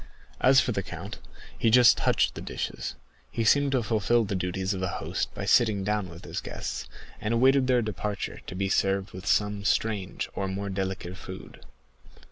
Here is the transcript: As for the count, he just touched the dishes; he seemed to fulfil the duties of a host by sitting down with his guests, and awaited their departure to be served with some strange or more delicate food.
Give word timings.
As 0.39 0.59
for 0.59 0.71
the 0.71 0.81
count, 0.81 1.19
he 1.55 1.69
just 1.69 1.95
touched 1.95 2.33
the 2.33 2.41
dishes; 2.41 2.95
he 3.29 3.43
seemed 3.43 3.73
to 3.73 3.83
fulfil 3.83 4.23
the 4.25 4.33
duties 4.33 4.73
of 4.73 4.81
a 4.81 4.87
host 4.97 5.31
by 5.35 5.45
sitting 5.45 5.83
down 5.83 6.09
with 6.09 6.25
his 6.25 6.41
guests, 6.41 6.89
and 7.19 7.35
awaited 7.35 7.67
their 7.67 7.83
departure 7.83 8.39
to 8.47 8.55
be 8.55 8.67
served 8.67 9.11
with 9.11 9.27
some 9.27 9.63
strange 9.63 10.27
or 10.33 10.47
more 10.47 10.71
delicate 10.71 11.17
food. 11.17 11.61